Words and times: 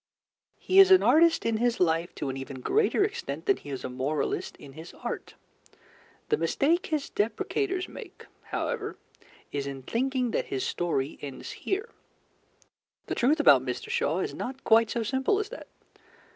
He 0.57 0.79
is 0.79 0.89
an 0.89 1.03
artist 1.03 1.45
in 1.45 1.57
his 1.57 1.79
life 1.79 2.15
to 2.15 2.29
an 2.29 2.35
even 2.35 2.59
greater 2.59 3.03
extent 3.03 3.45
than 3.45 3.57
he 3.57 3.69
is 3.69 3.83
a 3.83 3.87
moralist 3.89 4.57
in 4.57 4.73
his 4.73 4.95
art. 4.95 5.35
The 6.29 6.37
mistake 6.37 6.87
his 6.87 7.07
depreciators 7.11 7.87
make, 7.87 8.25
however, 8.45 8.97
is 9.51 9.67
in 9.67 9.83
thinking 9.83 10.31
that 10.31 10.45
his 10.45 10.65
story 10.65 11.19
ends 11.21 11.51
here. 11.51 11.89
The 13.05 13.13
truth 13.13 13.39
about 13.39 13.63
Mr. 13.63 13.89
Shaw 13.91 14.21
is 14.21 14.33
not 14.33 14.63
quite 14.63 14.89
so 14.89 15.03
simple 15.03 15.37
as 15.37 15.49
that. 15.49 15.67